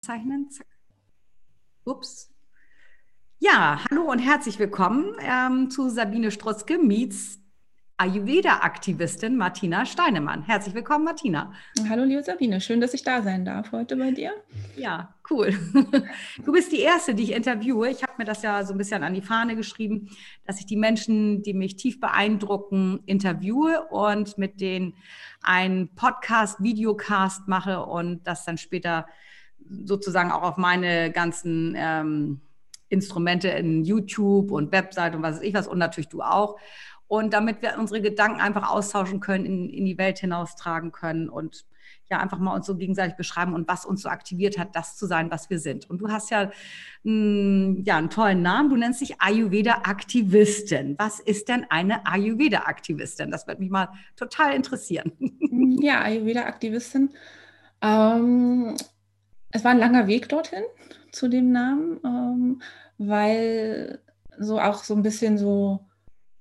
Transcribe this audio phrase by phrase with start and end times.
[0.00, 0.50] Zeichnen.
[0.50, 0.66] Zack.
[1.84, 2.32] Ups.
[3.40, 7.40] Ja, hallo und herzlich willkommen ähm, zu Sabine Strutzke meets
[8.00, 10.44] Ayurveda-Aktivistin Martina Steinemann.
[10.44, 11.52] Herzlich willkommen, Martina.
[11.88, 12.60] Hallo, liebe Sabine.
[12.60, 14.32] Schön, dass ich da sein darf heute bei dir.
[14.76, 15.58] Ja, cool.
[16.44, 17.90] Du bist die Erste, die ich interviewe.
[17.90, 20.10] Ich habe mir das ja so ein bisschen an die Fahne geschrieben,
[20.46, 24.94] dass ich die Menschen, die mich tief beeindrucken, interviewe und mit denen
[25.42, 29.06] einen Podcast, Videocast mache und das dann später
[29.84, 32.40] sozusagen auch auf meine ganzen ähm,
[32.88, 36.56] Instrumente in YouTube und Website und was weiß ich was und natürlich du auch.
[37.06, 41.64] Und damit wir unsere Gedanken einfach austauschen können, in, in die Welt hinaustragen können und
[42.10, 45.06] ja einfach mal uns so gegenseitig beschreiben und was uns so aktiviert hat, das zu
[45.06, 45.88] sein, was wir sind.
[45.88, 46.52] Und du hast ja, mh,
[47.04, 48.70] hm, ja einen tollen Namen.
[48.70, 50.96] Du nennst dich Ayurveda-Aktivistin.
[50.98, 53.30] Was ist denn eine Ayurveda-Aktivistin?
[53.30, 55.12] Das würde mich mal total interessieren.
[55.80, 57.10] Ja, Ayurveda-Aktivistin.
[57.82, 58.76] Ähm,
[59.50, 60.64] es war ein langer Weg dorthin
[61.12, 62.62] zu dem Namen, ähm,
[62.98, 64.00] weil
[64.38, 65.80] so auch so ein bisschen so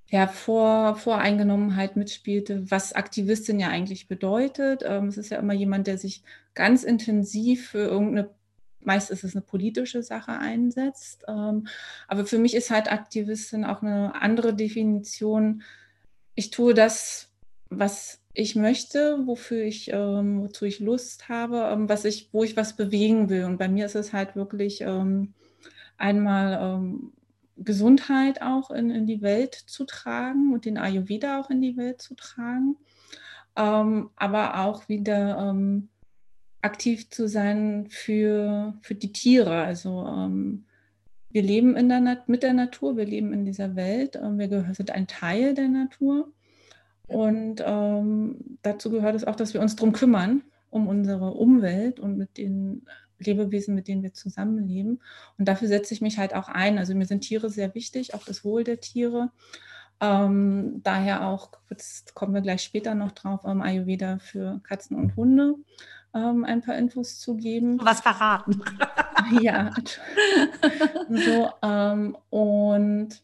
[0.10, 4.84] ja, Vor, Voreingenommenheit mitspielte, was Aktivistin ja eigentlich bedeutet.
[4.86, 8.30] Ähm, es ist ja immer jemand, der sich ganz intensiv für irgendeine,
[8.80, 11.26] meist ist es eine politische Sache einsetzt.
[11.28, 11.68] Ähm,
[12.08, 15.64] aber für mich ist halt Aktivistin auch eine andere Definition.
[16.36, 17.30] Ich tue das,
[17.70, 22.56] was ich möchte, wofür ich, ähm, wozu ich Lust habe, ähm, was ich, wo ich
[22.56, 23.46] was bewegen will.
[23.46, 25.34] Und bei mir ist es halt wirklich ähm,
[25.98, 27.14] einmal ähm,
[27.58, 32.00] Gesundheit auch in, in die Welt zu tragen und den Ayurveda auch in die Welt
[32.00, 32.78] zu tragen,
[33.56, 35.90] ähm, aber auch wieder ähm,
[36.62, 39.64] aktiv zu sein für, für die Tiere.
[39.64, 40.30] Also
[41.30, 45.08] wir leben in der mit der Natur, wir leben in dieser Welt, wir sind ein
[45.08, 46.32] Teil der Natur.
[47.08, 52.18] Und ähm, dazu gehört es auch, dass wir uns darum kümmern, um unsere Umwelt und
[52.18, 52.86] mit den
[53.20, 55.02] Lebewesen, mit denen wir zusammenleben.
[55.38, 56.78] Und dafür setze ich mich halt auch ein.
[56.78, 59.32] Also mir sind Tiere sehr wichtig, auch das Wohl der Tiere.
[60.00, 65.16] Ähm, daher auch, jetzt kommen wir gleich später noch drauf, ähm, Ayurveda für Katzen und
[65.16, 65.56] Hunde
[66.14, 67.80] ähm, ein paar Infos zu geben.
[67.82, 68.62] Was verraten.
[69.42, 69.72] ja.
[71.10, 73.22] so, ähm, und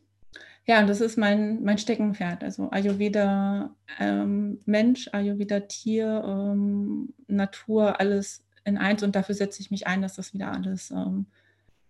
[0.65, 2.43] ja, und das ist mein, mein Steckenpferd.
[2.43, 9.03] Also Ayurveda ähm, Mensch, Ayurveda Tier, ähm, Natur, alles in eins.
[9.03, 11.25] Und dafür setze ich mich ein, dass das wieder alles ähm,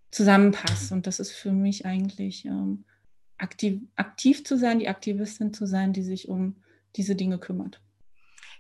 [0.10, 0.92] zusammenpasst.
[0.92, 2.84] Und das ist für mich eigentlich ähm,
[3.38, 6.56] aktiv, aktiv zu sein, die Aktivistin zu sein, die sich um
[6.96, 7.80] diese Dinge kümmert.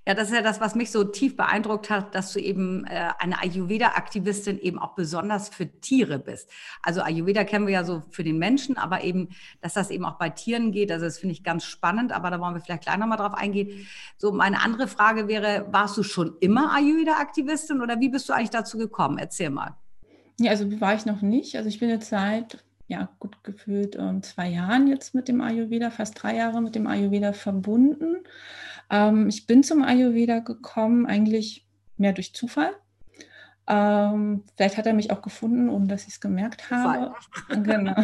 [0.06, 3.12] Ja, das ist ja das, was mich so tief beeindruckt hat, dass du eben äh,
[3.20, 6.50] eine Ayurveda-Aktivistin eben auch besonders für Tiere bist.
[6.82, 9.30] Also Ayurveda kennen wir ja so für den Menschen, aber eben,
[9.62, 12.40] dass das eben auch bei Tieren geht, also das finde ich ganz spannend, aber da
[12.42, 13.88] wollen wir vielleicht gleich nochmal drauf eingehen.
[14.18, 18.50] So, meine andere Frage wäre, warst du schon immer Ayurveda-Aktivistin oder wie bist du eigentlich
[18.50, 19.18] dazu gekommen?
[19.18, 19.78] Erzähl mal.
[20.38, 21.56] Ja, also war ich noch nicht.
[21.56, 25.90] Also ich bin jetzt seit ja, gut gefühlt ähm, zwei Jahren jetzt mit dem Ayurveda,
[25.90, 28.18] fast drei Jahre mit dem Ayurveda verbunden.
[28.90, 31.66] Ähm, ich bin zum Ayurveda gekommen, eigentlich
[31.98, 32.72] mehr durch Zufall.
[33.66, 37.14] Ähm, vielleicht hat er mich auch gefunden, ohne dass ich es gemerkt habe.
[37.64, 37.96] genau.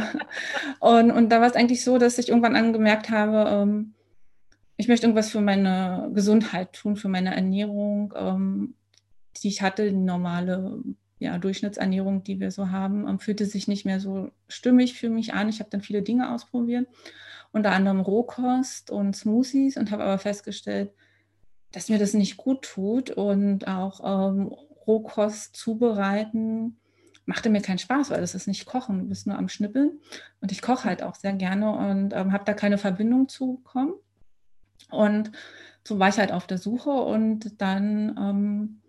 [0.80, 3.94] Und, und da war es eigentlich so, dass ich irgendwann angemerkt habe, ähm,
[4.78, 8.76] ich möchte irgendwas für meine Gesundheit tun, für meine Ernährung, ähm,
[9.36, 10.82] die ich hatte, die normale
[11.20, 15.34] ja, Durchschnittsernährung, die wir so haben, ähm, fühlte sich nicht mehr so stimmig für mich
[15.34, 15.50] an.
[15.50, 16.88] Ich habe dann viele Dinge ausprobiert
[17.52, 20.92] unter anderem Rohkost und Smoothies und habe aber festgestellt,
[21.72, 24.54] dass mir das nicht gut tut und auch ähm,
[24.88, 26.78] Rohkost zubereiten
[27.26, 30.00] machte mir keinen Spaß, weil das ist nicht Kochen, du bist nur am Schnippeln
[30.42, 33.94] und ich koche halt auch sehr gerne und ähm, habe da keine Verbindung zu bekommen.
[34.90, 35.32] Und
[35.84, 38.82] so war ich halt auf der Suche und dann ähm,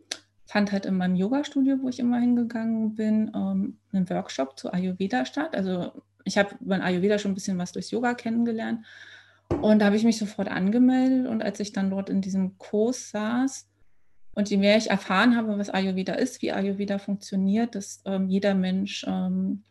[0.51, 5.25] fand halt in meinem Yoga-Studio, wo ich immer hingegangen bin, ähm, einen Workshop zu Ayurveda
[5.25, 5.55] statt.
[5.55, 5.93] Also
[6.25, 8.85] ich habe über Ayurveda schon ein bisschen was durchs Yoga kennengelernt.
[9.63, 11.29] Und da habe ich mich sofort angemeldet.
[11.29, 13.69] Und als ich dann dort in diesem Kurs saß
[14.35, 18.55] und je mehr ich erfahren habe, was Ayurveda ist, wie Ayurveda funktioniert, dass ähm, jeder
[18.55, 19.63] Mensch ähm,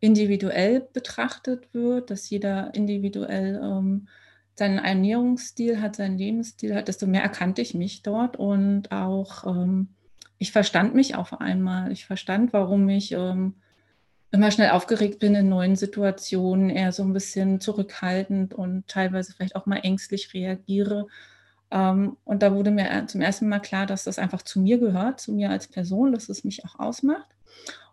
[0.00, 4.08] individuell betrachtet wird, dass jeder individuell ähm,
[4.54, 9.88] seinen Ernährungsstil hat, seinen Lebensstil hat, desto mehr erkannte ich mich dort und auch ähm,
[10.38, 11.92] ich verstand mich auf einmal.
[11.92, 13.54] Ich verstand, warum ich ähm,
[14.30, 19.56] immer schnell aufgeregt bin in neuen Situationen, eher so ein bisschen zurückhaltend und teilweise vielleicht
[19.56, 21.06] auch mal ängstlich reagiere.
[21.70, 25.20] Ähm, und da wurde mir zum ersten Mal klar, dass das einfach zu mir gehört,
[25.20, 27.26] zu mir als Person, dass es mich auch ausmacht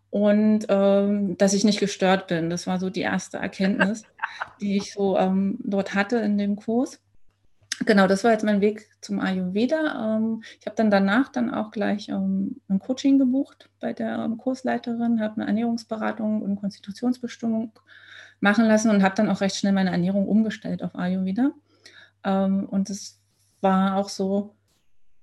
[0.09, 2.49] und ähm, dass ich nicht gestört bin.
[2.49, 4.03] Das war so die erste Erkenntnis,
[4.61, 6.99] die ich so ähm, dort hatte in dem Kurs.
[7.85, 10.17] Genau, das war jetzt mein Weg zum Ayurveda.
[10.17, 14.37] Ähm, ich habe dann danach dann auch gleich ähm, ein Coaching gebucht bei der ähm,
[14.37, 17.71] Kursleiterin, habe eine Ernährungsberatung und Konstitutionsbestimmung
[18.39, 21.51] machen lassen und habe dann auch recht schnell meine Ernährung umgestellt auf Ayurveda.
[22.25, 23.21] und es
[23.61, 24.53] war auch so,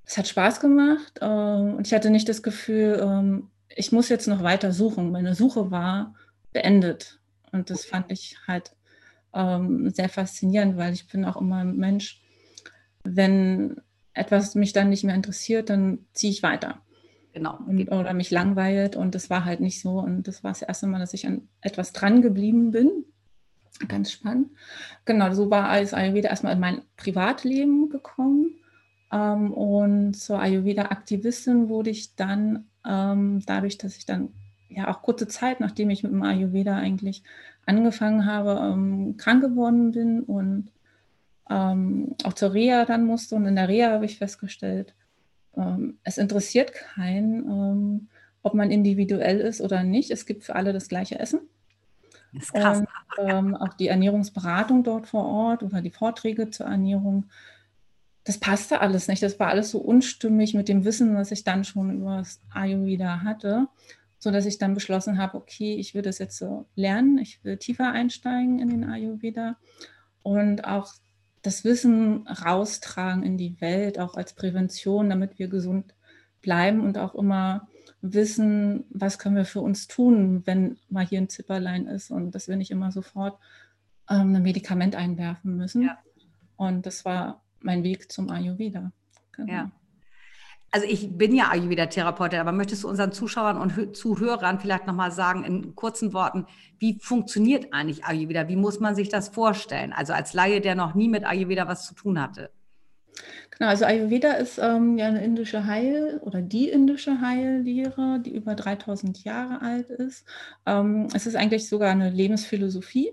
[0.07, 4.73] es hat Spaß gemacht und ich hatte nicht das Gefühl, ich muss jetzt noch weiter
[4.73, 5.13] suchen.
[5.13, 6.15] Meine Suche war
[6.55, 7.21] beendet
[7.53, 8.75] und das fand ich halt
[9.33, 12.20] sehr faszinierend, weil ich bin auch immer ein Mensch,
[13.05, 13.81] wenn
[14.13, 16.81] etwas mich dann nicht mehr interessiert, dann ziehe ich weiter.
[17.33, 17.59] Genau.
[17.67, 20.01] Und, oder mich langweilt und das war halt nicht so.
[20.01, 23.05] Und das war das erste Mal, dass ich an etwas dran geblieben bin.
[23.89, 24.51] Ganz spannend.
[25.05, 28.57] Genau, so war alles Ayurveda erstmal in mein Privatleben gekommen.
[29.13, 34.31] Ähm, und zur Ayurveda-Aktivistin wurde ich dann ähm, dadurch, dass ich dann
[34.69, 37.23] ja auch kurze Zeit, nachdem ich mit dem Ayurveda eigentlich
[37.65, 40.71] angefangen habe, ähm, krank geworden bin und
[41.51, 43.35] ähm, auch zur Reha dann musste.
[43.35, 44.95] Und in der Reha habe ich festgestellt,
[45.57, 48.09] ähm, es interessiert keinen, ähm,
[48.43, 50.11] ob man individuell ist oder nicht.
[50.11, 51.41] Es gibt für alle das gleiche Essen.
[52.33, 52.79] Das ist krass.
[52.79, 52.87] Und,
[53.19, 57.27] ähm, auch die Ernährungsberatung dort vor Ort oder die Vorträge zur Ernährung,
[58.25, 59.23] das passte alles nicht.
[59.23, 63.23] Das war alles so unstimmig mit dem Wissen, was ich dann schon über das Ayurveda
[63.23, 63.67] hatte,
[64.19, 67.91] sodass ich dann beschlossen habe, okay, ich will das jetzt so lernen, ich will tiefer
[67.91, 69.57] einsteigen in den Ayurveda
[70.23, 70.93] und auch
[71.43, 75.95] das Wissen raustragen in die Welt, auch als Prävention, damit wir gesund
[76.43, 77.69] bleiben und auch immer
[78.03, 82.49] wissen, was können wir für uns tun, wenn mal hier ein Zipperlein ist und dass
[82.49, 83.39] wir nicht immer sofort
[84.09, 85.83] ähm, ein Medikament einwerfen müssen.
[85.83, 85.99] Ja.
[86.57, 88.93] Und das war mein Weg zum Ayurveda.
[89.33, 89.53] Genau.
[89.53, 89.71] Ja.
[90.73, 95.45] Also ich bin ja Ayurveda-Therapeutin, aber möchtest du unseren Zuschauern und Zuhörern vielleicht nochmal sagen,
[95.45, 96.47] in kurzen Worten,
[96.79, 98.49] wie funktioniert eigentlich Ayurveda?
[98.49, 99.93] Wie muss man sich das vorstellen?
[99.93, 102.51] Also als Laie, der noch nie mit Ayurveda was zu tun hatte.
[103.51, 108.55] Genau, also Ayurveda ist ähm, ja eine indische Heil- oder die indische Heillehre, die über
[108.55, 110.25] 3000 Jahre alt ist.
[110.67, 113.13] Ähm, es ist eigentlich sogar eine Lebensphilosophie.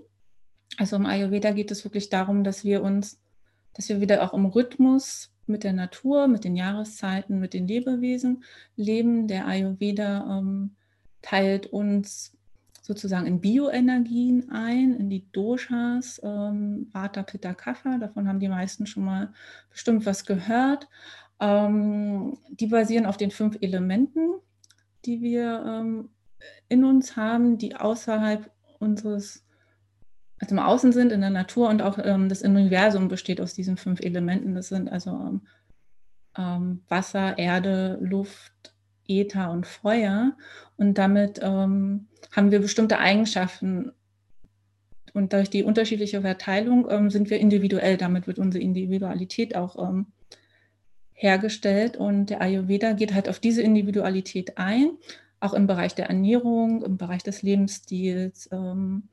[0.78, 3.20] Also im Ayurveda geht es wirklich darum, dass wir uns,
[3.74, 8.44] dass wir wieder auch im Rhythmus mit der Natur, mit den Jahreszeiten, mit den Lebewesen
[8.76, 9.28] leben.
[9.28, 10.76] Der Ayurveda ähm,
[11.22, 12.32] teilt uns
[12.82, 17.98] sozusagen in Bioenergien ein, in die Doshas, ähm, Vata, Pitta, Kapha.
[17.98, 19.32] Davon haben die meisten schon mal
[19.70, 20.88] bestimmt was gehört.
[21.38, 24.40] Ähm, die basieren auf den fünf Elementen,
[25.04, 26.08] die wir ähm,
[26.68, 29.44] in uns haben, die außerhalb unseres
[30.40, 33.76] also im Außen sind, in der Natur und auch ähm, das Universum besteht aus diesen
[33.76, 34.54] fünf Elementen.
[34.54, 35.40] Das sind also ähm,
[36.36, 38.74] ähm, Wasser, Erde, Luft,
[39.08, 40.36] Äther und Feuer.
[40.76, 43.92] Und damit ähm, haben wir bestimmte Eigenschaften.
[45.12, 47.96] Und durch die unterschiedliche Verteilung ähm, sind wir individuell.
[47.96, 49.76] Damit wird unsere Individualität auch
[51.14, 51.96] hergestellt.
[51.96, 54.92] Und der Ayurveda geht halt auf diese Individualität ein,
[55.40, 58.48] auch im Bereich der Ernährung, im Bereich des Lebensstils.
[58.52, 59.08] Ähm,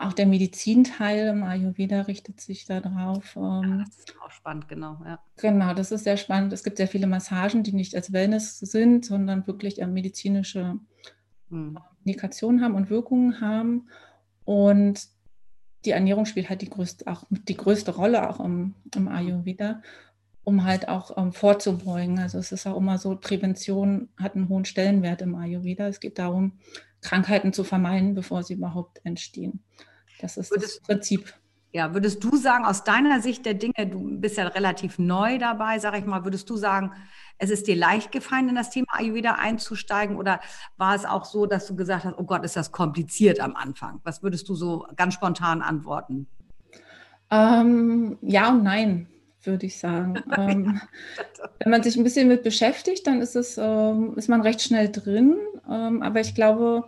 [0.00, 3.36] auch der Medizinteil im Ayurveda richtet sich darauf.
[3.36, 4.98] Ähm, das ist auch spannend, genau.
[5.04, 5.20] Ja.
[5.36, 6.52] Genau, das ist sehr spannend.
[6.52, 10.78] Es gibt sehr viele Massagen, die nicht als Wellness sind, sondern wirklich medizinische
[11.50, 11.78] hm.
[12.04, 13.88] Indikationen haben und Wirkungen haben.
[14.44, 15.06] Und
[15.84, 19.82] die Ernährung spielt halt die größte, auch die größte Rolle auch im, im Ayurveda,
[20.44, 22.18] um halt auch um, ähm, vorzubeugen.
[22.18, 25.88] Also es ist auch immer so, Prävention hat einen hohen Stellenwert im Ayurveda.
[25.88, 26.58] Es geht darum,
[27.00, 29.64] Krankheiten zu vermeiden, bevor sie überhaupt entstehen.
[30.20, 31.34] Das ist würdest, das Prinzip.
[31.72, 35.78] Ja, würdest du sagen, aus deiner Sicht der Dinge, du bist ja relativ neu dabei,
[35.78, 36.92] sage ich mal, würdest du sagen,
[37.38, 40.40] es ist dir leicht gefallen, in das Thema Ayurveda einzusteigen oder
[40.76, 44.00] war es auch so, dass du gesagt hast, oh Gott, ist das kompliziert am Anfang?
[44.02, 46.26] Was würdest du so ganz spontan antworten?
[47.30, 49.06] Ähm, ja und nein,
[49.44, 50.14] würde ich sagen.
[50.36, 50.80] ähm,
[51.58, 54.90] wenn man sich ein bisschen mit beschäftigt, dann ist, es, ähm, ist man recht schnell
[54.90, 55.36] drin.
[55.68, 56.84] Ähm, aber ich glaube,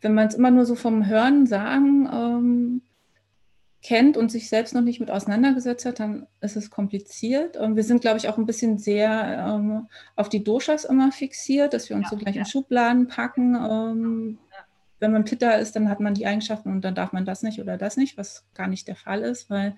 [0.00, 2.82] wenn man es immer nur so vom Hören sagen ähm,
[3.82, 7.56] kennt und sich selbst noch nicht mit auseinandergesetzt hat, dann ist es kompliziert.
[7.56, 11.72] Und wir sind, glaube ich, auch ein bisschen sehr ähm, auf die Doshas immer fixiert,
[11.72, 12.42] dass wir uns ja, so gleich ja.
[12.42, 13.54] in Schubladen packen.
[13.54, 14.64] Ähm, ja.
[14.98, 17.58] Wenn man Pitta ist, dann hat man die Eigenschaften und dann darf man das nicht
[17.60, 19.76] oder das nicht, was gar nicht der Fall ist, weil.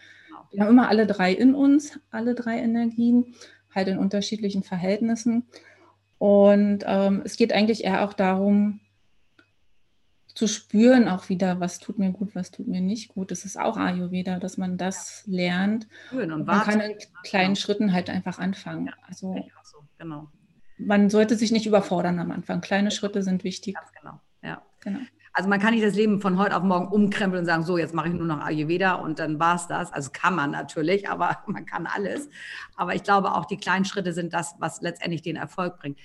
[0.52, 3.34] Wir haben immer alle drei in uns, alle drei Energien,
[3.74, 5.46] halt in unterschiedlichen Verhältnissen.
[6.18, 8.80] Und ähm, es geht eigentlich eher auch darum,
[10.34, 13.30] zu spüren auch wieder, was tut mir gut, was tut mir nicht gut.
[13.30, 15.86] Das ist auch Ayurveda, dass man das lernt.
[16.10, 18.86] Schön und man kann in kleinen Schritten halt einfach anfangen.
[18.86, 20.28] Ja, also so, genau.
[20.78, 22.60] man sollte sich nicht überfordern am Anfang.
[22.60, 23.74] Kleine Schritte sind wichtig.
[23.74, 24.62] Ganz genau, ja.
[24.80, 25.00] Genau.
[25.34, 27.94] Also man kann nicht das Leben von heute auf morgen umkrempeln und sagen, so, jetzt
[27.94, 29.92] mache ich nur noch Ayurveda und dann war es das.
[29.92, 32.28] Also kann man natürlich, aber man kann alles.
[32.76, 35.98] Aber ich glaube, auch die kleinen Schritte sind das, was letztendlich den Erfolg bringt.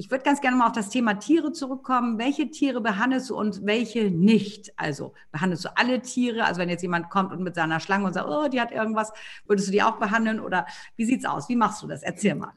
[0.00, 2.18] Ich würde ganz gerne mal auf das Thema Tiere zurückkommen.
[2.18, 4.72] Welche Tiere behandelst du und welche nicht?
[4.76, 6.44] Also behandelst du alle Tiere?
[6.44, 9.12] Also wenn jetzt jemand kommt und mit seiner Schlange und sagt, oh, die hat irgendwas,
[9.48, 10.38] würdest du die auch behandeln?
[10.38, 11.48] Oder wie sieht es aus?
[11.48, 12.04] Wie machst du das?
[12.04, 12.52] Erzähl mal.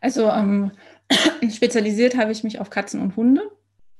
[0.00, 0.72] Also ähm,
[1.50, 3.42] spezialisiert habe ich mich auf Katzen und Hunde.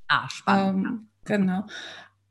[0.09, 0.87] Ah, spannend.
[0.87, 1.65] Ähm, genau.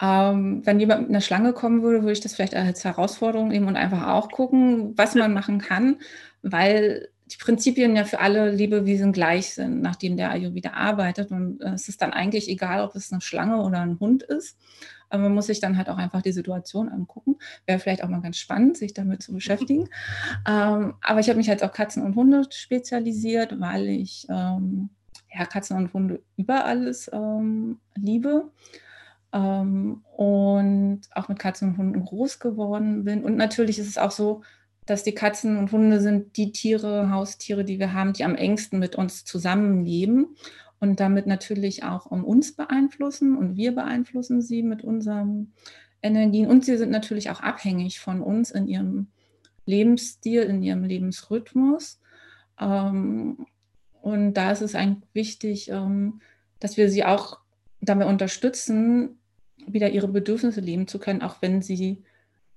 [0.02, 3.68] Ähm, wenn jemand mit einer Schlange kommen würde, würde ich das vielleicht als Herausforderung nehmen
[3.68, 5.98] und einfach auch gucken, was man machen kann,
[6.42, 11.32] weil die Prinzipien ja für alle Lebewesen gleich sind, nachdem der Ayurveda arbeitet.
[11.32, 14.58] Und äh, es ist dann eigentlich egal, ob es eine Schlange oder ein Hund ist.
[15.10, 17.38] Aber man muss sich dann halt auch einfach die Situation angucken.
[17.66, 19.90] Wäre vielleicht auch mal ganz spannend, sich damit zu beschäftigen.
[20.48, 24.90] Ähm, aber ich habe mich halt auf Katzen und Hunde spezialisiert, weil ich ähm,
[25.34, 28.52] ja, Katzen und Hunde über alles ähm, liebe.
[29.36, 33.25] Ähm, und auch mit Katzen und Hunden groß geworden bin.
[33.25, 34.44] Und natürlich ist es auch so,
[34.86, 38.80] dass die Katzen und Hunde sind die Tiere, Haustiere, die wir haben, die am engsten
[38.80, 40.38] mit uns zusammenleben
[40.80, 45.51] und damit natürlich auch um uns beeinflussen und wir beeinflussen sie mit unseren
[46.01, 49.08] Energien und sie sind natürlich auch abhängig von uns in ihrem
[49.65, 52.00] Lebensstil, in ihrem Lebensrhythmus.
[52.58, 53.48] Ähm,
[54.01, 56.22] und da ist es eigentlich wichtig, ähm,
[56.60, 57.39] dass wir sie auch
[57.82, 59.18] dabei unterstützen,
[59.67, 62.03] wieder ihre Bedürfnisse leben zu können, auch wenn sie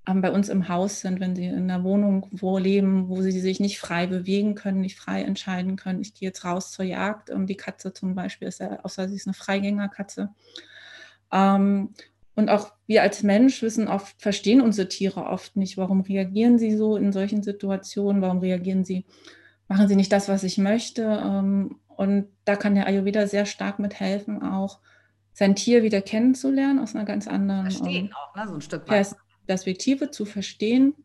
[0.05, 3.59] bei uns im Haus sind, wenn sie in einer Wohnung wo leben, wo sie sich
[3.59, 6.01] nicht frei bewegen können, nicht frei entscheiden können.
[6.01, 7.29] Ich gehe jetzt raus zur Jagd.
[7.29, 10.29] Und die Katze zum Beispiel ist ja, außer sie ist eine Freigängerkatze.
[11.31, 11.93] Ähm,
[12.35, 15.77] und auch wir als Mensch wissen oft, verstehen unsere Tiere oft nicht.
[15.77, 18.21] Warum reagieren sie so in solchen Situationen?
[18.21, 19.05] Warum reagieren sie,
[19.67, 21.21] machen sie nicht das, was ich möchte?
[21.23, 24.79] Ähm, und da kann der Ayurveda sehr stark mithelfen, auch
[25.39, 28.45] sein Tier wieder kennenzulernen aus einer ganz anderen Verstehen ähm, auch, ne?
[28.45, 29.15] so ein Stück weit.
[29.47, 30.95] Perspektive zu verstehen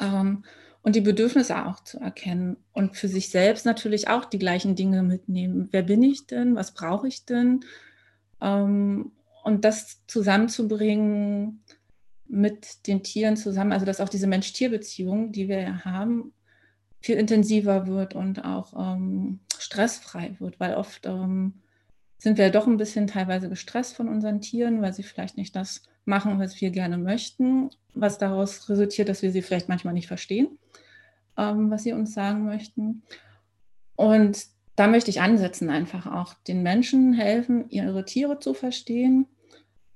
[0.00, 0.44] ähm,
[0.82, 5.02] und die Bedürfnisse auch zu erkennen und für sich selbst natürlich auch die gleichen Dinge
[5.02, 5.68] mitnehmen.
[5.70, 6.56] Wer bin ich denn?
[6.56, 7.60] Was brauche ich denn?
[8.42, 9.12] Ähm,
[9.44, 11.64] und das zusammenzubringen
[12.26, 16.34] mit den Tieren zusammen, also dass auch diese Mensch-Tier-Beziehung, die wir ja haben,
[17.00, 21.62] viel intensiver wird und auch ähm, stressfrei wird, weil oft ähm,
[22.18, 25.82] sind wir doch ein bisschen teilweise gestresst von unseren Tieren, weil sie vielleicht nicht das
[26.04, 30.58] machen, was wir gerne möchten, was daraus resultiert, dass wir sie vielleicht manchmal nicht verstehen,
[31.36, 33.02] ähm, was sie uns sagen möchten.
[33.94, 39.26] Und da möchte ich ansetzen, einfach auch den Menschen helfen, ihre Tiere zu verstehen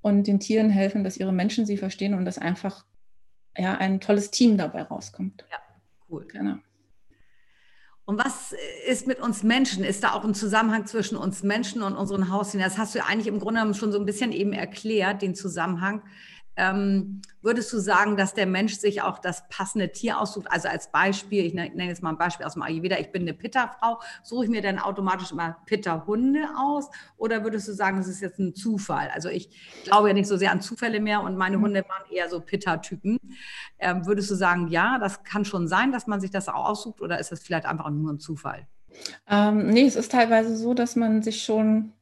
[0.01, 2.85] und den Tieren helfen, dass ihre Menschen sie verstehen und dass einfach
[3.57, 5.45] ja, ein tolles Team dabei rauskommt.
[5.51, 5.59] Ja,
[6.09, 6.27] cool.
[6.27, 6.57] Genau.
[8.05, 8.53] Und was
[8.89, 9.85] ist mit uns Menschen?
[9.85, 12.65] Ist da auch ein Zusammenhang zwischen uns Menschen und unseren Haustieren?
[12.65, 15.35] Das hast du ja eigentlich im Grunde genommen schon so ein bisschen eben erklärt, den
[15.35, 16.03] Zusammenhang.
[16.57, 20.47] Ähm, würdest du sagen, dass der Mensch sich auch das passende Tier aussucht?
[20.51, 23.33] Also als Beispiel, ich nenne jetzt mal ein Beispiel aus dem Ayurveda, ich bin eine
[23.33, 26.91] Pitta-Frau, suche ich mir dann automatisch immer Pitta-Hunde aus?
[27.17, 29.11] Oder würdest du sagen, das ist jetzt ein Zufall?
[29.15, 29.51] Also ich
[29.85, 31.63] glaube ja nicht so sehr an Zufälle mehr und meine mhm.
[31.63, 33.19] Hunde waren eher so Pitta-Typen.
[33.79, 37.01] Ähm, würdest du sagen, ja, das kann schon sein, dass man sich das auch aussucht
[37.01, 38.67] oder ist das vielleicht einfach nur ein Zufall?
[39.27, 41.93] Ähm, nee, es ist teilweise so, dass man sich schon,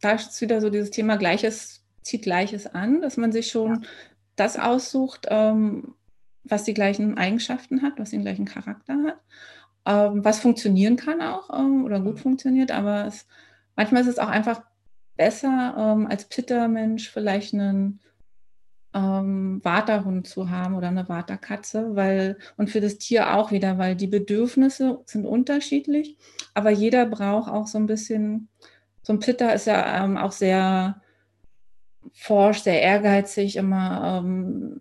[0.00, 1.77] da ist wieder so dieses Thema Gleiches
[2.08, 3.88] zieht Gleiches an, dass man sich schon ja.
[4.36, 5.94] das aussucht, ähm,
[6.44, 9.20] was die gleichen Eigenschaften hat, was den gleichen Charakter hat,
[9.86, 12.20] ähm, was funktionieren kann auch ähm, oder gut mhm.
[12.20, 13.26] funktioniert, aber es,
[13.76, 14.62] manchmal ist es auch einfach
[15.16, 18.00] besser, ähm, als Pitter-Mensch vielleicht einen
[18.94, 23.96] ähm, Waterhund zu haben oder eine Waterkatze, weil und für das Tier auch wieder, weil
[23.96, 26.16] die Bedürfnisse sind unterschiedlich,
[26.54, 28.48] aber jeder braucht auch so ein bisschen,
[29.02, 31.02] so ein Pitter ist ja ähm, auch sehr
[32.12, 34.80] forsch, sehr ehrgeizig, immer ähm,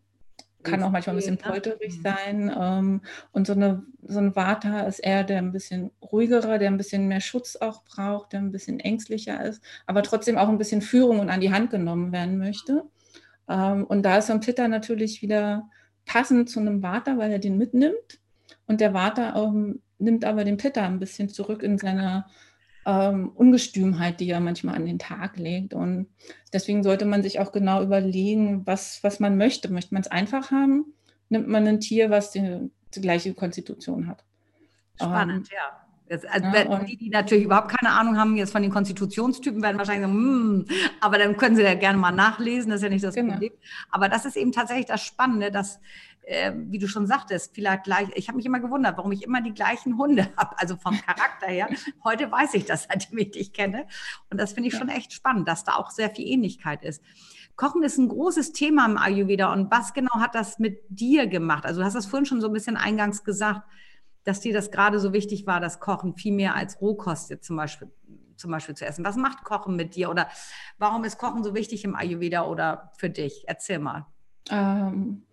[0.64, 2.02] kann auch manchmal ein bisschen polterig mhm.
[2.02, 2.56] sein.
[2.60, 6.78] Ähm, und so, eine, so ein Vata ist eher der ein bisschen ruhigerer, der ein
[6.78, 10.82] bisschen mehr Schutz auch braucht, der ein bisschen ängstlicher ist, aber trotzdem auch ein bisschen
[10.82, 12.84] Führung und an die Hand genommen werden möchte.
[13.50, 15.70] Ähm, und da ist so ein Pitta natürlich wieder
[16.06, 18.20] passend zu einem Vata, weil er den mitnimmt.
[18.66, 22.30] Und der Vata ähm, nimmt aber den Pitta ein bisschen zurück in seiner
[22.88, 25.74] ähm, Ungestümheit, die er manchmal an den Tag legt.
[25.74, 26.08] Und
[26.54, 29.70] deswegen sollte man sich auch genau überlegen, was, was man möchte.
[29.70, 30.94] Möchte man es einfach haben?
[31.28, 34.24] Nimmt man ein Tier, was die, die gleiche Konstitution hat?
[34.96, 35.84] Spannend, ähm, ja.
[36.10, 39.78] Das, also ja, die, die natürlich überhaupt keine Ahnung haben jetzt von den Konstitutionstypen, werden
[39.78, 40.66] wahrscheinlich sagen, hm,
[41.02, 43.34] aber dann können sie ja gerne mal nachlesen, das ist ja nicht das genau.
[43.34, 43.52] Problem.
[43.92, 45.82] Aber das ist eben tatsächlich das Spannende, dass,
[46.28, 49.42] äh, wie du schon sagtest, vielleicht gleich, ich habe mich immer gewundert, warum ich immer
[49.42, 51.70] die gleichen Hunde habe, also vom Charakter her.
[52.04, 53.88] Heute weiß ich das, seitdem ich dich kenne.
[54.30, 54.80] Und das finde ich ja.
[54.80, 57.02] schon echt spannend, dass da auch sehr viel Ähnlichkeit ist.
[57.56, 59.52] Kochen ist ein großes Thema im Ayurveda.
[59.52, 61.66] Und was genau hat das mit dir gemacht?
[61.66, 63.64] Also du hast das vorhin schon so ein bisschen eingangs gesagt
[64.28, 67.56] dass dir das gerade so wichtig war, das Kochen viel mehr als Rohkost jetzt zum
[67.56, 67.90] Beispiel,
[68.36, 69.06] zum Beispiel zu essen.
[69.06, 70.28] Was macht Kochen mit dir oder
[70.78, 73.46] warum ist Kochen so wichtig im Ayurveda oder für dich?
[73.48, 74.06] Erzähl mal.
[74.50, 75.24] Ähm,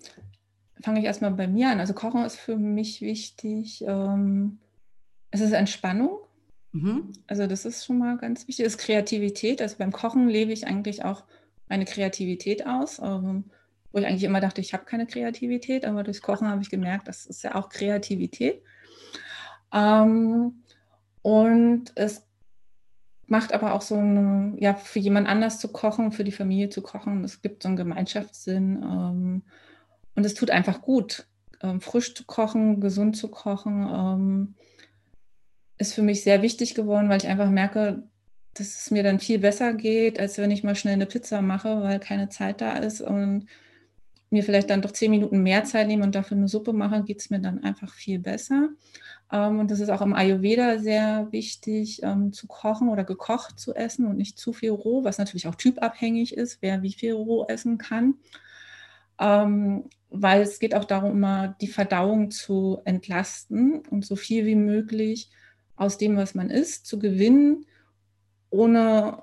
[0.82, 1.80] Fange ich erstmal bei mir an.
[1.80, 3.84] Also Kochen ist für mich wichtig.
[3.86, 4.58] Ähm,
[5.30, 6.18] es ist Entspannung.
[6.72, 7.12] Mhm.
[7.26, 8.66] Also das ist schon mal ganz wichtig.
[8.66, 9.62] Es ist Kreativität.
[9.62, 11.24] Also beim Kochen lebe ich eigentlich auch
[11.68, 12.98] meine Kreativität aus.
[12.98, 13.44] Ähm,
[13.94, 17.06] wo ich eigentlich immer dachte, ich habe keine Kreativität, aber durchs Kochen habe ich gemerkt,
[17.06, 18.60] das ist ja auch Kreativität.
[19.72, 20.64] Ähm,
[21.22, 22.26] und es
[23.28, 26.82] macht aber auch so eine, ja, für jemand anders zu kochen, für die Familie zu
[26.82, 27.22] kochen.
[27.22, 29.42] Es gibt so einen Gemeinschaftssinn ähm,
[30.14, 31.26] und es tut einfach gut.
[31.62, 34.54] Ähm, frisch zu kochen, gesund zu kochen, ähm,
[35.78, 38.04] ist für mich sehr wichtig geworden, weil ich einfach merke,
[38.54, 41.82] dass es mir dann viel besser geht, als wenn ich mal schnell eine Pizza mache,
[41.82, 43.46] weil keine Zeit da ist und
[44.30, 47.20] mir vielleicht dann doch zehn Minuten mehr Zeit nehme und dafür eine Suppe mache, geht
[47.20, 48.68] es mir dann einfach viel besser.
[49.32, 53.74] Ähm, und das ist auch im Ayurveda sehr wichtig, ähm, zu kochen oder gekocht zu
[53.74, 57.46] essen und nicht zu viel roh, was natürlich auch typabhängig ist, wer wie viel roh
[57.48, 58.14] essen kann.
[59.18, 64.54] Ähm, weil es geht auch darum, immer die Verdauung zu entlasten und so viel wie
[64.54, 65.30] möglich
[65.76, 67.66] aus dem, was man isst, zu gewinnen,
[68.50, 69.22] ohne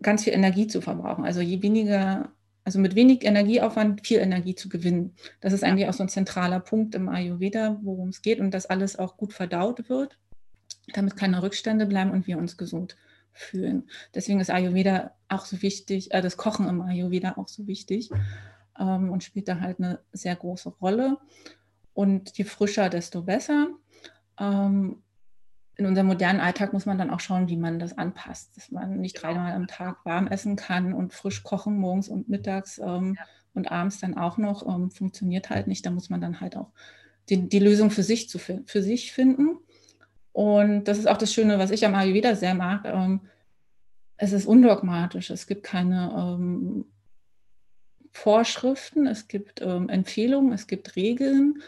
[0.00, 1.24] ganz viel Energie zu verbrauchen.
[1.24, 2.30] Also je weniger
[2.68, 5.14] also mit wenig Energieaufwand viel Energie zu gewinnen.
[5.40, 8.66] Das ist eigentlich auch so ein zentraler Punkt im Ayurveda, worum es geht und dass
[8.66, 10.18] alles auch gut verdaut wird,
[10.92, 12.98] damit keine Rückstände bleiben und wir uns gesund
[13.32, 13.88] fühlen.
[14.14, 18.10] Deswegen ist Ayurveda auch so wichtig, äh, das Kochen im Ayurveda auch so wichtig
[18.78, 21.18] ähm, und spielt da halt eine sehr große Rolle.
[21.94, 23.68] Und je frischer, desto besser.
[24.38, 25.02] Ähm,
[25.76, 29.00] in unserem modernen Alltag muss man dann auch schauen, wie man das anpasst, dass man
[29.00, 29.34] nicht genau.
[29.34, 33.24] dreimal am Tag warm essen kann und frisch kochen morgens und mittags ähm, ja.
[33.54, 34.66] und abends dann auch noch.
[34.66, 35.86] Ähm, funktioniert halt nicht.
[35.86, 36.72] Da muss man dann halt auch
[37.28, 39.58] die, die Lösung für sich, zu, für sich finden.
[40.32, 42.84] Und das ist auch das Schöne, was ich am Ayurveda sehr mag.
[42.84, 43.22] Ähm,
[44.16, 45.30] es ist undogmatisch.
[45.30, 46.86] Es gibt keine ähm,
[48.12, 51.62] Vorschriften, es gibt ähm, Empfehlungen, es gibt Regeln.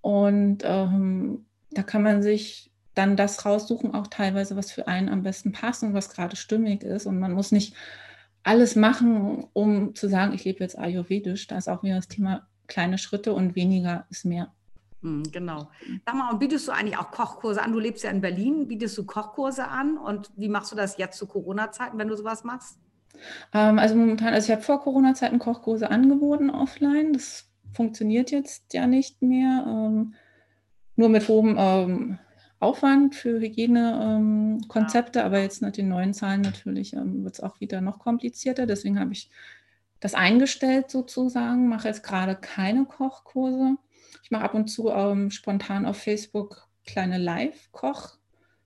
[0.00, 5.22] Und ähm, da kann man sich dann das raussuchen, auch teilweise, was für einen am
[5.22, 7.06] besten passt und was gerade stimmig ist.
[7.06, 7.74] Und man muss nicht
[8.42, 11.46] alles machen, um zu sagen, ich lebe jetzt ayurvedisch.
[11.46, 14.52] Da ist auch wieder das Thema kleine Schritte und weniger ist mehr.
[15.02, 15.68] Hm, genau.
[16.06, 17.72] Sag mal, und bietest du eigentlich auch Kochkurse an?
[17.72, 18.68] Du lebst ja in Berlin.
[18.68, 19.96] Bietest du Kochkurse an?
[19.96, 22.78] Und wie machst du das jetzt zu Corona-Zeiten, wenn du sowas machst?
[23.52, 27.12] Ähm, also momentan, also ich habe vor Corona-Zeiten Kochkurse angeboten offline.
[27.12, 29.64] Das funktioniert jetzt ja nicht mehr.
[29.66, 30.14] Ähm,
[30.96, 32.18] nur mit hohem ähm,
[32.60, 37.60] Aufwand für Hygienekonzepte, ähm, aber jetzt mit den neuen Zahlen natürlich ähm, wird es auch
[37.60, 38.66] wieder noch komplizierter.
[38.66, 39.30] Deswegen habe ich
[40.00, 43.76] das eingestellt sozusagen, mache jetzt gerade keine Kochkurse.
[44.22, 47.18] Ich mache ab und zu ähm, spontan auf Facebook kleine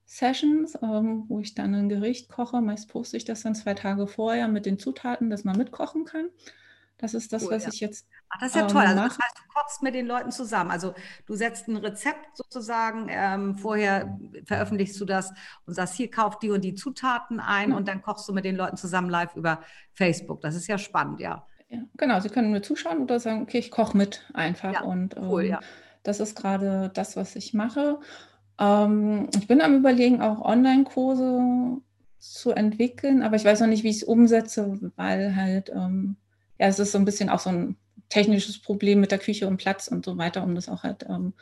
[0.06, 2.60] Live-Koch-Sessions, ähm, wo ich dann ein Gericht koche.
[2.60, 6.28] Meist poste ich das dann zwei Tage vorher mit den Zutaten, dass man mitkochen kann.
[6.98, 7.70] Das ist das, cool, was ja.
[7.72, 8.06] ich jetzt.
[8.30, 8.82] Ach, das ist ja ähm, toll.
[8.82, 10.70] Also, das heißt, du kochst mit den Leuten zusammen.
[10.70, 10.94] Also,
[11.26, 15.32] du setzt ein Rezept sozusagen, ähm, vorher veröffentlichst du das
[15.66, 17.76] und sagst, hier kauft die und die Zutaten ein ja.
[17.76, 19.60] und dann kochst du mit den Leuten zusammen live über
[19.92, 20.40] Facebook.
[20.40, 21.46] Das ist ja spannend, ja.
[21.68, 24.80] ja genau, sie können mir zuschauen oder sagen, okay, ich koche mit einfach.
[24.80, 25.60] Und cool, ähm, ja.
[26.02, 28.00] das ist gerade das, was ich mache.
[28.58, 31.78] Ähm, ich bin am Überlegen, auch Online-Kurse
[32.18, 36.16] zu entwickeln, aber ich weiß noch nicht, wie ich es umsetze, weil halt ähm,
[36.58, 37.76] ja, es ist so ein bisschen auch so ein
[38.08, 41.34] technisches Problem mit der Küche und Platz und so weiter, um das auch halt ähm,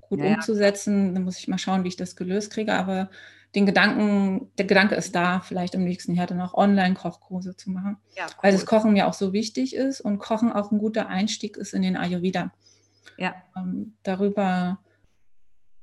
[0.00, 1.14] gut ja, umzusetzen.
[1.14, 2.74] Dann muss ich mal schauen, wie ich das gelöst kriege.
[2.74, 3.10] Aber
[3.54, 7.98] den Gedanken, der Gedanke ist da, vielleicht im nächsten Jahr dann auch Online-Kochkurse zu machen.
[8.16, 8.34] Ja, cool.
[8.42, 11.74] Weil das Kochen mir auch so wichtig ist und Kochen auch ein guter Einstieg ist
[11.74, 12.52] in den Ayurveda.
[13.18, 13.34] Ja.
[13.56, 14.78] Ähm, darüber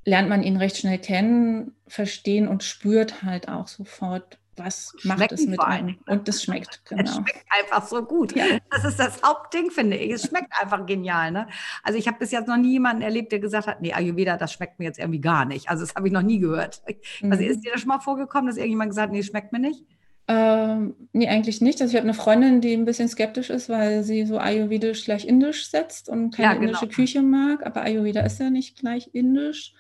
[0.05, 5.45] lernt man ihn recht schnell kennen, verstehen und spürt halt auch sofort, was macht es
[5.45, 5.97] mit einem?
[6.05, 7.03] Und das schmeckt, genau.
[7.03, 8.35] Es schmeckt einfach so gut.
[8.35, 8.45] Ja.
[8.69, 10.11] Das ist das Hauptding, finde ich.
[10.11, 11.31] Es schmeckt einfach genial.
[11.31, 11.47] Ne?
[11.81, 14.51] Also ich habe bis jetzt noch nie jemanden erlebt, der gesagt hat, nee, Ayurveda, das
[14.51, 15.69] schmeckt mir jetzt irgendwie gar nicht.
[15.69, 16.81] Also das habe ich noch nie gehört.
[17.21, 17.31] Mhm.
[17.31, 19.85] Also ist dir das schon mal vorgekommen, dass irgendjemand gesagt hat, nee, schmeckt mir nicht?
[20.27, 21.81] Ähm, nee, eigentlich nicht.
[21.81, 25.25] Also ich habe eine Freundin, die ein bisschen skeptisch ist, weil sie so ayurvedisch gleich
[25.25, 26.67] indisch setzt und keine ja, genau.
[26.67, 27.65] indische Küche mag.
[27.65, 29.73] Aber Ayurveda ist ja nicht gleich indisch.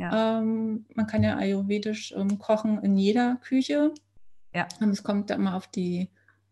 [0.00, 0.38] Ja.
[0.38, 3.92] Ähm, man kann ja ayurvedisch ähm, kochen in jeder Küche.
[4.54, 4.66] Ja.
[4.80, 6.08] Und es kommt da immer auf die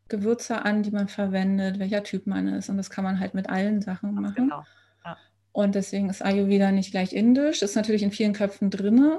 [0.09, 2.69] Gewürze an, die man verwendet, welcher Typ man ist.
[2.69, 4.35] Und das kann man halt mit allen Sachen machen.
[4.35, 4.65] Genau.
[5.05, 5.17] Ja.
[5.53, 7.63] Und deswegen ist Ayurveda nicht gleich indisch.
[7.63, 9.13] Ist natürlich in vielen Köpfen drin.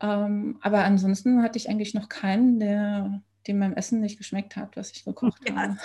[0.00, 4.76] Ähm, aber ansonsten hatte ich eigentlich noch keinen, der dem mein Essen nicht geschmeckt hat,
[4.76, 5.56] was ich gekocht ja.
[5.56, 5.78] habe.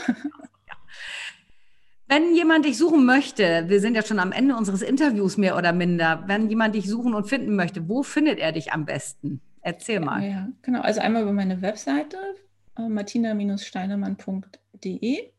[2.08, 5.72] Wenn jemand dich suchen möchte, wir sind ja schon am Ende unseres Interviews mehr oder
[5.72, 9.42] minder, wenn jemand dich suchen und finden möchte, wo findet er dich am besten?
[9.62, 10.24] Erzähl mal.
[10.24, 10.82] Ja, genau.
[10.82, 12.18] Also einmal über meine Webseite,
[12.78, 15.30] äh, martina-steinemann.de.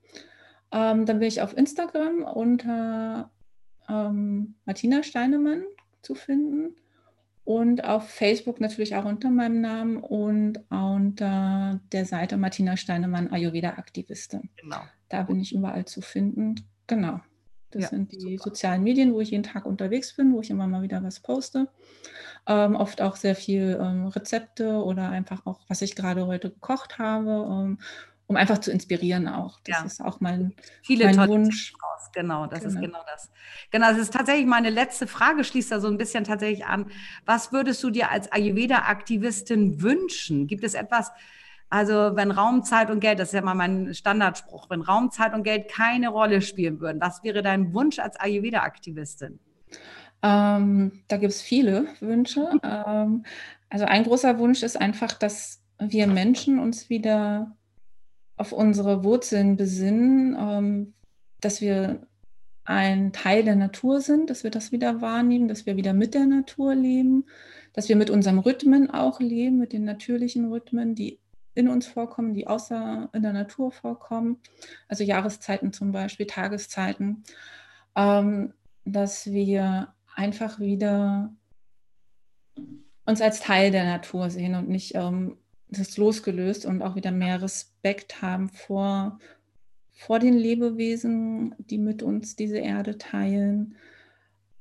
[0.72, 3.30] Ähm, dann bin ich auf Instagram unter
[3.88, 5.64] ähm, Martina Steinemann
[6.02, 6.74] zu finden
[7.44, 13.70] und auf Facebook natürlich auch unter meinem Namen und unter der Seite Martina Steinemann Ayurveda
[13.70, 14.48] Aktivistin.
[14.56, 14.80] Genau.
[15.14, 16.56] Da bin ich überall zu finden.
[16.88, 17.20] Genau.
[17.70, 18.50] Das ja, sind die super.
[18.50, 21.68] sozialen Medien, wo ich jeden Tag unterwegs bin, wo ich immer mal wieder was poste.
[22.48, 26.98] Ähm, oft auch sehr viel ähm, Rezepte oder einfach auch, was ich gerade heute gekocht
[26.98, 27.46] habe.
[27.48, 27.78] Ähm,
[28.26, 29.60] um einfach zu inspirieren auch.
[29.60, 29.84] Das ja.
[29.84, 31.74] ist auch mein, Viele mein Wunsch.
[31.74, 32.10] Raus.
[32.12, 32.74] Genau, das genau.
[32.74, 33.30] ist genau das.
[33.70, 36.86] Genau, das ist tatsächlich meine letzte Frage, schließt da so ein bisschen tatsächlich an.
[37.24, 40.46] Was würdest du dir als Ayurveda-Aktivistin wünschen?
[40.46, 41.12] Gibt es etwas,
[41.70, 45.34] also wenn Raum, Zeit und Geld, das ist ja mal mein Standardspruch, wenn Raum, Zeit
[45.34, 49.40] und Geld keine Rolle spielen würden, was wäre dein Wunsch als Ayurveda-Aktivistin?
[50.22, 52.48] Ähm, da gibt es viele Wünsche.
[52.62, 53.24] ähm,
[53.68, 57.56] also ein großer Wunsch ist einfach, dass wir Menschen uns wieder
[58.36, 60.94] auf unsere Wurzeln besinnen, ähm,
[61.40, 62.06] dass wir
[62.64, 66.26] ein Teil der Natur sind, dass wir das wieder wahrnehmen, dass wir wieder mit der
[66.26, 67.26] Natur leben,
[67.74, 71.18] dass wir mit unserem Rhythmen auch leben, mit den natürlichen Rhythmen, die
[71.54, 74.38] in uns vorkommen, die außer in der Natur vorkommen,
[74.88, 77.22] also Jahreszeiten zum Beispiel, Tageszeiten,
[77.96, 78.52] ähm,
[78.84, 81.32] dass wir einfach wieder
[83.06, 85.36] uns als Teil der Natur sehen und nicht ähm,
[85.68, 89.18] das losgelöst und auch wieder mehr Respekt haben vor,
[89.92, 93.76] vor den Lebewesen, die mit uns diese Erde teilen.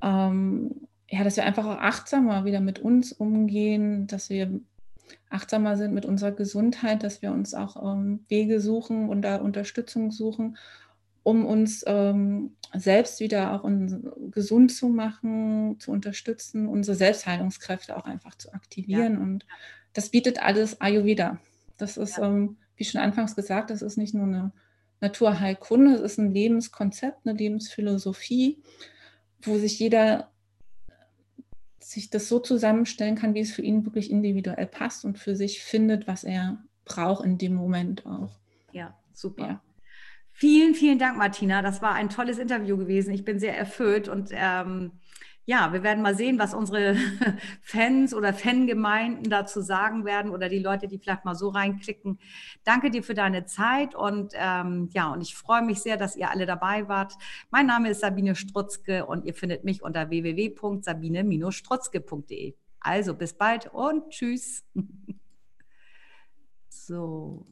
[0.01, 4.59] Ähm, ja, dass wir einfach auch achtsamer wieder mit uns umgehen, dass wir
[5.29, 10.11] achtsamer sind mit unserer Gesundheit, dass wir uns auch ähm, Wege suchen und da Unterstützung
[10.11, 10.57] suchen,
[11.23, 13.69] um uns ähm, selbst wieder auch
[14.31, 19.13] gesund zu machen, zu unterstützen, unsere Selbstheilungskräfte auch einfach zu aktivieren.
[19.13, 19.19] Ja.
[19.19, 19.45] Und
[19.93, 21.39] das bietet alles Ayurveda.
[21.77, 22.27] Das ist, ja.
[22.27, 24.51] ähm, wie schon anfangs gesagt, das ist nicht nur eine
[25.01, 28.61] Naturheilkunde, es ist ein Lebenskonzept, eine Lebensphilosophie,
[29.41, 30.32] wo sich jeder
[31.89, 35.63] sich das so zusammenstellen kann, wie es für ihn wirklich individuell passt und für sich
[35.63, 38.39] findet, was er braucht in dem Moment auch.
[38.71, 39.47] Ja, super.
[39.47, 39.61] Ja.
[40.31, 41.61] Vielen, vielen Dank, Martina.
[41.61, 43.13] Das war ein tolles Interview gewesen.
[43.13, 44.91] Ich bin sehr erfüllt und ähm,
[45.45, 46.95] ja, wir werden mal sehen, was unsere
[47.61, 52.17] Fans oder Fangemeinden dazu sagen werden oder die Leute, die vielleicht mal so reinklicken.
[52.63, 56.31] Danke dir für deine Zeit und ähm, ja, und ich freue mich sehr, dass ihr
[56.31, 57.15] alle dabei wart.
[57.51, 62.55] Mein Name ist Sabine Strutzke und ihr findet mich unter www.sabine-strutzke.de.
[62.79, 64.63] Also bis bald und tschüss.
[66.69, 67.45] so.